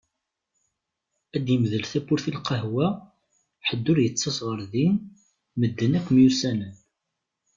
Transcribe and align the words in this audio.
Ad 1.35 1.41
d-imdel 1.45 1.83
tawwurt 1.91 2.25
i 2.29 2.31
lqahwa, 2.37 2.87
ḥed 3.67 3.83
ur 3.91 3.97
yettaẓ 4.03 4.37
ɣer 4.47 4.59
din, 4.71 4.95
medden 5.59 5.97
akk 5.97 6.07
myussanen. 6.13 6.75